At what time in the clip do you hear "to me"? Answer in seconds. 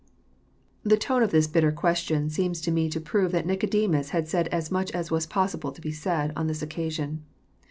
2.61-2.89